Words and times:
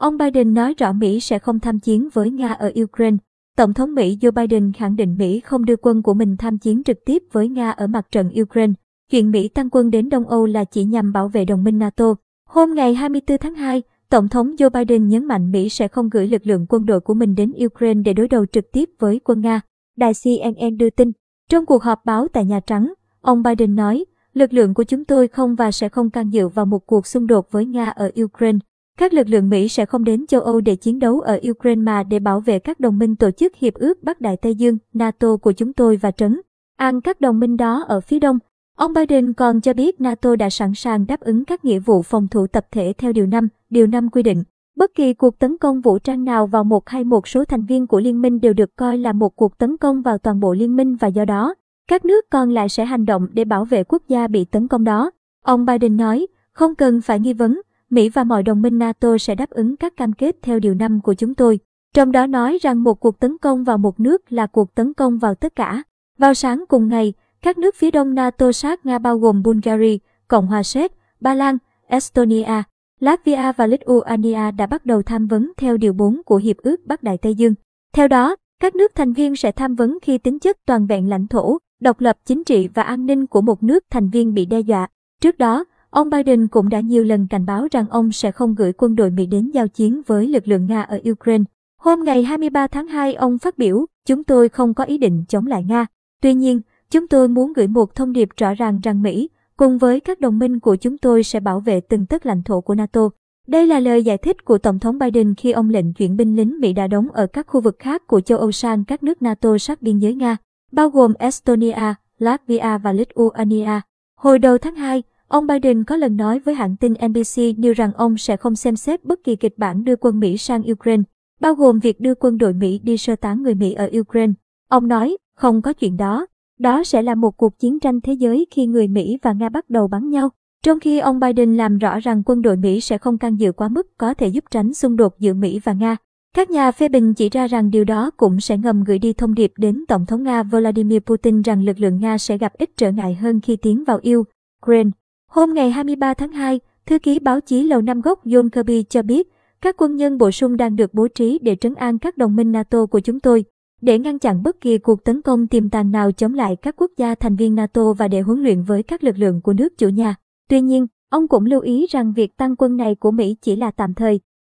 Ông 0.00 0.18
Biden 0.18 0.54
nói 0.54 0.74
rõ 0.78 0.92
Mỹ 0.92 1.20
sẽ 1.20 1.38
không 1.38 1.60
tham 1.60 1.78
chiến 1.78 2.08
với 2.12 2.30
Nga 2.30 2.52
ở 2.52 2.72
Ukraine. 2.82 3.16
Tổng 3.56 3.74
thống 3.74 3.94
Mỹ 3.94 4.18
Joe 4.20 4.32
Biden 4.32 4.72
khẳng 4.72 4.96
định 4.96 5.16
Mỹ 5.18 5.40
không 5.40 5.64
đưa 5.64 5.76
quân 5.76 6.02
của 6.02 6.14
mình 6.14 6.36
tham 6.36 6.58
chiến 6.58 6.82
trực 6.84 6.98
tiếp 7.04 7.22
với 7.32 7.48
Nga 7.48 7.70
ở 7.70 7.86
mặt 7.86 8.06
trận 8.12 8.30
Ukraine. 8.40 8.72
Chuyện 9.10 9.30
Mỹ 9.30 9.48
tăng 9.48 9.70
quân 9.70 9.90
đến 9.90 10.08
Đông 10.08 10.28
Âu 10.28 10.46
là 10.46 10.64
chỉ 10.64 10.84
nhằm 10.84 11.12
bảo 11.12 11.28
vệ 11.28 11.44
đồng 11.44 11.64
minh 11.64 11.78
NATO. 11.78 12.14
Hôm 12.48 12.74
ngày 12.74 12.94
24 12.94 13.38
tháng 13.38 13.54
2, 13.54 13.82
Tổng 14.10 14.28
thống 14.28 14.54
Joe 14.56 14.70
Biden 14.70 15.08
nhấn 15.08 15.24
mạnh 15.24 15.52
Mỹ 15.52 15.68
sẽ 15.68 15.88
không 15.88 16.08
gửi 16.08 16.28
lực 16.28 16.46
lượng 16.46 16.66
quân 16.68 16.86
đội 16.86 17.00
của 17.00 17.14
mình 17.14 17.34
đến 17.34 17.52
Ukraine 17.64 18.02
để 18.02 18.12
đối 18.12 18.28
đầu 18.28 18.46
trực 18.46 18.72
tiếp 18.72 18.90
với 18.98 19.20
quân 19.24 19.40
Nga. 19.40 19.60
Đài 19.96 20.12
CNN 20.24 20.76
đưa 20.76 20.90
tin. 20.90 21.12
Trong 21.50 21.66
cuộc 21.66 21.82
họp 21.82 22.04
báo 22.04 22.28
tại 22.28 22.44
Nhà 22.44 22.60
Trắng, 22.60 22.92
ông 23.20 23.42
Biden 23.42 23.76
nói, 23.76 24.04
lực 24.34 24.52
lượng 24.52 24.74
của 24.74 24.84
chúng 24.84 25.04
tôi 25.04 25.28
không 25.28 25.54
và 25.54 25.70
sẽ 25.70 25.88
không 25.88 26.10
can 26.10 26.32
dự 26.32 26.48
vào 26.48 26.66
một 26.66 26.86
cuộc 26.86 27.06
xung 27.06 27.26
đột 27.26 27.50
với 27.50 27.66
Nga 27.66 27.84
ở 27.84 28.10
Ukraine. 28.22 28.58
Các 29.00 29.14
lực 29.14 29.28
lượng 29.28 29.48
Mỹ 29.48 29.68
sẽ 29.68 29.86
không 29.86 30.04
đến 30.04 30.26
châu 30.26 30.40
Âu 30.40 30.60
để 30.60 30.76
chiến 30.76 30.98
đấu 30.98 31.20
ở 31.20 31.40
Ukraine 31.50 31.82
mà 31.82 32.02
để 32.02 32.18
bảo 32.18 32.40
vệ 32.40 32.58
các 32.58 32.80
đồng 32.80 32.98
minh 32.98 33.16
tổ 33.16 33.30
chức 33.30 33.56
Hiệp 33.56 33.74
ước 33.74 34.02
Bắc 34.02 34.20
Đại 34.20 34.36
Tây 34.36 34.54
Dương, 34.54 34.78
NATO 34.92 35.36
của 35.36 35.52
chúng 35.52 35.72
tôi 35.72 35.96
và 35.96 36.10
trấn 36.10 36.40
an 36.76 37.00
các 37.00 37.20
đồng 37.20 37.40
minh 37.40 37.56
đó 37.56 37.84
ở 37.88 38.00
phía 38.00 38.18
đông. 38.18 38.38
Ông 38.76 38.92
Biden 38.92 39.32
còn 39.32 39.60
cho 39.60 39.72
biết 39.72 40.00
NATO 40.00 40.36
đã 40.36 40.50
sẵn 40.50 40.74
sàng 40.74 41.06
đáp 41.06 41.20
ứng 41.20 41.44
các 41.44 41.64
nghĩa 41.64 41.78
vụ 41.78 42.02
phòng 42.02 42.28
thủ 42.28 42.46
tập 42.46 42.66
thể 42.72 42.92
theo 42.98 43.12
Điều 43.12 43.26
5, 43.26 43.48
Điều 43.70 43.86
5 43.86 44.08
quy 44.08 44.22
định. 44.22 44.44
Bất 44.76 44.94
kỳ 44.94 45.14
cuộc 45.14 45.38
tấn 45.38 45.58
công 45.58 45.80
vũ 45.80 45.98
trang 45.98 46.24
nào 46.24 46.46
vào 46.46 46.64
một 46.64 46.88
hay 46.88 47.04
một 47.04 47.28
số 47.28 47.44
thành 47.44 47.64
viên 47.64 47.86
của 47.86 48.00
liên 48.00 48.22
minh 48.22 48.40
đều 48.40 48.52
được 48.52 48.76
coi 48.76 48.98
là 48.98 49.12
một 49.12 49.36
cuộc 49.36 49.58
tấn 49.58 49.76
công 49.76 50.02
vào 50.02 50.18
toàn 50.18 50.40
bộ 50.40 50.54
liên 50.54 50.76
minh 50.76 50.96
và 50.96 51.08
do 51.08 51.24
đó, 51.24 51.54
các 51.88 52.04
nước 52.04 52.24
còn 52.30 52.50
lại 52.50 52.68
sẽ 52.68 52.84
hành 52.84 53.04
động 53.04 53.28
để 53.32 53.44
bảo 53.44 53.64
vệ 53.64 53.84
quốc 53.84 54.02
gia 54.08 54.28
bị 54.28 54.44
tấn 54.44 54.68
công 54.68 54.84
đó. 54.84 55.10
Ông 55.44 55.66
Biden 55.66 55.96
nói, 55.96 56.26
không 56.52 56.74
cần 56.74 57.00
phải 57.00 57.20
nghi 57.20 57.32
vấn, 57.32 57.60
Mỹ 57.90 58.08
và 58.08 58.24
mọi 58.24 58.42
đồng 58.42 58.62
minh 58.62 58.78
NATO 58.78 59.18
sẽ 59.18 59.34
đáp 59.34 59.50
ứng 59.50 59.76
các 59.76 59.96
cam 59.96 60.12
kết 60.12 60.36
theo 60.42 60.58
Điều 60.58 60.74
5 60.74 61.00
của 61.00 61.14
chúng 61.14 61.34
tôi. 61.34 61.58
Trong 61.94 62.12
đó 62.12 62.26
nói 62.26 62.58
rằng 62.62 62.82
một 62.82 63.00
cuộc 63.00 63.20
tấn 63.20 63.38
công 63.38 63.64
vào 63.64 63.78
một 63.78 64.00
nước 64.00 64.32
là 64.32 64.46
cuộc 64.46 64.74
tấn 64.74 64.94
công 64.94 65.18
vào 65.18 65.34
tất 65.34 65.54
cả. 65.54 65.82
Vào 66.18 66.34
sáng 66.34 66.64
cùng 66.68 66.88
ngày, 66.88 67.12
các 67.42 67.58
nước 67.58 67.74
phía 67.74 67.90
đông 67.90 68.14
NATO 68.14 68.52
sát 68.52 68.86
Nga 68.86 68.98
bao 68.98 69.18
gồm 69.18 69.42
Bulgaria, 69.42 69.96
Cộng 70.28 70.46
hòa 70.46 70.62
Séc, 70.62 70.92
Ba 71.20 71.34
Lan, 71.34 71.58
Estonia, 71.86 72.62
Latvia 73.00 73.52
và 73.56 73.66
Lithuania 73.66 74.50
đã 74.50 74.66
bắt 74.66 74.86
đầu 74.86 75.02
tham 75.02 75.26
vấn 75.26 75.52
theo 75.56 75.76
Điều 75.76 75.92
4 75.92 76.22
của 76.24 76.36
Hiệp 76.36 76.56
ước 76.56 76.86
Bắc 76.86 77.02
Đại 77.02 77.18
Tây 77.18 77.34
Dương. 77.34 77.54
Theo 77.92 78.08
đó, 78.08 78.36
các 78.60 78.74
nước 78.74 78.94
thành 78.94 79.12
viên 79.12 79.36
sẽ 79.36 79.52
tham 79.52 79.74
vấn 79.74 79.98
khi 80.02 80.18
tính 80.18 80.38
chất 80.38 80.56
toàn 80.66 80.86
vẹn 80.86 81.08
lãnh 81.08 81.26
thổ, 81.26 81.58
độc 81.80 82.00
lập 82.00 82.16
chính 82.24 82.44
trị 82.44 82.68
và 82.74 82.82
an 82.82 83.06
ninh 83.06 83.26
của 83.26 83.40
một 83.40 83.62
nước 83.62 83.84
thành 83.90 84.10
viên 84.10 84.34
bị 84.34 84.46
đe 84.46 84.60
dọa. 84.60 84.88
Trước 85.20 85.38
đó, 85.38 85.64
ông 85.90 86.10
Biden 86.10 86.48
cũng 86.48 86.68
đã 86.68 86.80
nhiều 86.80 87.04
lần 87.04 87.26
cảnh 87.30 87.46
báo 87.46 87.68
rằng 87.70 87.86
ông 87.90 88.12
sẽ 88.12 88.32
không 88.32 88.54
gửi 88.54 88.72
quân 88.72 88.96
đội 88.96 89.10
Mỹ 89.10 89.26
đến 89.26 89.50
giao 89.50 89.68
chiến 89.68 90.02
với 90.06 90.26
lực 90.26 90.48
lượng 90.48 90.66
Nga 90.66 90.82
ở 90.82 91.00
Ukraine. 91.10 91.44
Hôm 91.80 92.04
ngày 92.04 92.22
23 92.22 92.66
tháng 92.66 92.86
2, 92.86 93.14
ông 93.14 93.38
phát 93.38 93.58
biểu, 93.58 93.86
chúng 94.06 94.24
tôi 94.24 94.48
không 94.48 94.74
có 94.74 94.84
ý 94.84 94.98
định 94.98 95.24
chống 95.28 95.46
lại 95.46 95.64
Nga. 95.64 95.86
Tuy 96.22 96.34
nhiên, 96.34 96.60
chúng 96.90 97.08
tôi 97.08 97.28
muốn 97.28 97.52
gửi 97.52 97.66
một 97.66 97.94
thông 97.94 98.12
điệp 98.12 98.28
rõ 98.36 98.54
ràng 98.54 98.80
rằng 98.82 99.02
Mỹ, 99.02 99.28
cùng 99.56 99.78
với 99.78 100.00
các 100.00 100.20
đồng 100.20 100.38
minh 100.38 100.60
của 100.60 100.76
chúng 100.76 100.98
tôi 100.98 101.22
sẽ 101.22 101.40
bảo 101.40 101.60
vệ 101.60 101.80
từng 101.80 102.06
tấc 102.06 102.26
lãnh 102.26 102.42
thổ 102.42 102.60
của 102.60 102.74
NATO. 102.74 103.10
Đây 103.46 103.66
là 103.66 103.80
lời 103.80 104.02
giải 104.02 104.18
thích 104.18 104.44
của 104.44 104.58
Tổng 104.58 104.78
thống 104.78 104.98
Biden 104.98 105.34
khi 105.34 105.52
ông 105.52 105.70
lệnh 105.70 105.92
chuyển 105.92 106.16
binh 106.16 106.36
lính 106.36 106.60
Mỹ 106.60 106.72
đã 106.72 106.86
đóng 106.86 107.08
ở 107.12 107.26
các 107.26 107.46
khu 107.46 107.60
vực 107.60 107.76
khác 107.78 108.06
của 108.06 108.20
châu 108.20 108.38
Âu 108.38 108.52
sang 108.52 108.84
các 108.84 109.02
nước 109.02 109.22
NATO 109.22 109.58
sát 109.58 109.82
biên 109.82 109.98
giới 109.98 110.14
Nga, 110.14 110.36
bao 110.72 110.90
gồm 110.90 111.14
Estonia, 111.18 111.94
Latvia 112.18 112.78
và 112.82 112.92
Lithuania. 112.92 113.80
Hồi 114.16 114.38
đầu 114.38 114.58
tháng 114.58 114.74
2, 114.74 115.02
ông 115.30 115.46
Biden 115.46 115.84
có 115.84 115.96
lần 115.96 116.16
nói 116.16 116.38
với 116.38 116.54
hãng 116.54 116.76
tin 116.76 116.92
NBC 116.92 117.38
News 117.38 117.74
rằng 117.74 117.92
ông 117.92 118.18
sẽ 118.18 118.36
không 118.36 118.56
xem 118.56 118.76
xét 118.76 119.04
bất 119.04 119.24
kỳ 119.24 119.36
kịch 119.36 119.58
bản 119.58 119.84
đưa 119.84 119.96
quân 119.96 120.20
Mỹ 120.20 120.36
sang 120.36 120.62
Ukraine, 120.72 121.02
bao 121.40 121.54
gồm 121.54 121.78
việc 121.78 122.00
đưa 122.00 122.14
quân 122.14 122.38
đội 122.38 122.52
Mỹ 122.52 122.80
đi 122.82 122.96
sơ 122.96 123.16
tán 123.16 123.42
người 123.42 123.54
Mỹ 123.54 123.72
ở 123.72 123.90
Ukraine. 124.00 124.32
Ông 124.68 124.88
nói, 124.88 125.16
không 125.36 125.62
có 125.62 125.72
chuyện 125.72 125.96
đó. 125.96 126.26
Đó 126.58 126.84
sẽ 126.84 127.02
là 127.02 127.14
một 127.14 127.36
cuộc 127.36 127.58
chiến 127.58 127.80
tranh 127.80 128.00
thế 128.00 128.12
giới 128.12 128.46
khi 128.50 128.66
người 128.66 128.88
Mỹ 128.88 129.18
và 129.22 129.32
Nga 129.32 129.48
bắt 129.48 129.70
đầu 129.70 129.88
bắn 129.88 130.10
nhau. 130.10 130.28
Trong 130.64 130.80
khi 130.80 130.98
ông 130.98 131.20
Biden 131.20 131.56
làm 131.56 131.78
rõ 131.78 132.00
rằng 132.00 132.22
quân 132.26 132.42
đội 132.42 132.56
Mỹ 132.56 132.80
sẽ 132.80 132.98
không 132.98 133.18
can 133.18 133.36
dự 133.36 133.52
quá 133.52 133.68
mức 133.68 133.98
có 133.98 134.14
thể 134.14 134.28
giúp 134.28 134.44
tránh 134.50 134.74
xung 134.74 134.96
đột 134.96 135.18
giữa 135.18 135.34
Mỹ 135.34 135.60
và 135.64 135.72
Nga. 135.72 135.96
Các 136.36 136.50
nhà 136.50 136.70
phê 136.70 136.88
bình 136.88 137.14
chỉ 137.14 137.28
ra 137.28 137.46
rằng 137.46 137.70
điều 137.70 137.84
đó 137.84 138.10
cũng 138.16 138.40
sẽ 138.40 138.58
ngầm 138.58 138.84
gửi 138.84 138.98
đi 138.98 139.12
thông 139.12 139.34
điệp 139.34 139.52
đến 139.56 139.84
Tổng 139.88 140.06
thống 140.06 140.22
Nga 140.22 140.42
Vladimir 140.42 141.00
Putin 141.00 141.42
rằng 141.42 141.64
lực 141.64 141.80
lượng 141.80 142.00
Nga 142.00 142.18
sẽ 142.18 142.38
gặp 142.38 142.52
ít 142.58 142.70
trở 142.76 142.92
ngại 142.92 143.14
hơn 143.14 143.40
khi 143.40 143.56
tiến 143.56 143.84
vào 143.84 144.00
Ukraine. 144.16 144.90
Hôm 145.30 145.54
ngày 145.54 145.70
23 145.70 146.14
tháng 146.14 146.32
2, 146.32 146.60
thư 146.86 146.98
ký 146.98 147.18
báo 147.18 147.40
chí 147.40 147.62
Lầu 147.62 147.82
Năm 147.82 148.00
Góc 148.00 148.26
John 148.26 148.48
Kirby 148.48 148.82
cho 148.82 149.02
biết, 149.02 149.28
các 149.60 149.76
quân 149.78 149.96
nhân 149.96 150.18
bổ 150.18 150.30
sung 150.30 150.56
đang 150.56 150.76
được 150.76 150.94
bố 150.94 151.08
trí 151.08 151.38
để 151.42 151.56
trấn 151.56 151.74
an 151.74 151.98
các 151.98 152.16
đồng 152.16 152.36
minh 152.36 152.52
NATO 152.52 152.86
của 152.86 153.00
chúng 153.00 153.20
tôi 153.20 153.44
để 153.80 153.98
ngăn 153.98 154.18
chặn 154.18 154.42
bất 154.42 154.60
kỳ 154.60 154.78
cuộc 154.78 155.04
tấn 155.04 155.22
công 155.22 155.46
tiềm 155.46 155.70
tàng 155.70 155.90
nào 155.90 156.12
chống 156.12 156.34
lại 156.34 156.56
các 156.56 156.76
quốc 156.76 156.90
gia 156.96 157.14
thành 157.14 157.36
viên 157.36 157.54
NATO 157.54 157.92
và 157.92 158.08
để 158.08 158.20
huấn 158.20 158.42
luyện 158.42 158.62
với 158.62 158.82
các 158.82 159.04
lực 159.04 159.18
lượng 159.18 159.40
của 159.40 159.52
nước 159.52 159.78
chủ 159.78 159.88
nhà. 159.88 160.14
Tuy 160.48 160.60
nhiên, 160.60 160.86
ông 161.10 161.28
cũng 161.28 161.46
lưu 161.46 161.60
ý 161.60 161.86
rằng 161.90 162.12
việc 162.12 162.36
tăng 162.36 162.56
quân 162.56 162.76
này 162.76 162.94
của 162.94 163.10
Mỹ 163.10 163.36
chỉ 163.42 163.56
là 163.56 163.70
tạm 163.70 163.94
thời. 163.94 164.20